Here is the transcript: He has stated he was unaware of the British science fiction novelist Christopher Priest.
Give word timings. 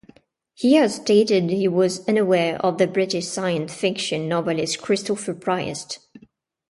He 0.55 0.73
has 0.77 0.95
stated 0.95 1.51
he 1.51 1.67
was 1.67 2.03
unaware 2.09 2.57
of 2.65 2.79
the 2.79 2.87
British 2.87 3.27
science 3.27 3.75
fiction 3.75 4.27
novelist 4.27 4.81
Christopher 4.81 5.35
Priest. 5.35 5.99